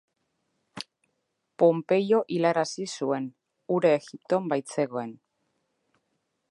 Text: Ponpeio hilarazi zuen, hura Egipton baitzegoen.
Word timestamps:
Ponpeio 1.63 2.21
hilarazi 2.37 2.89
zuen, 2.97 3.29
hura 3.75 3.93
Egipton 4.01 4.53
baitzegoen. 4.55 5.15